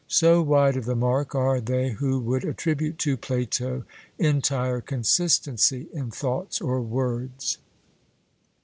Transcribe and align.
So 0.07 0.41
wide 0.41 0.77
of 0.77 0.85
the 0.85 0.95
mark 0.95 1.35
are 1.35 1.61
they 1.61 1.91
who 1.91 2.19
would 2.21 2.43
attribute 2.43 2.97
to 3.05 3.15
Plato 3.17 3.83
entire 4.17 4.81
consistency 4.81 5.89
in 5.93 6.09
thoughts 6.09 6.59
or 6.59 6.81
words. 6.81 7.59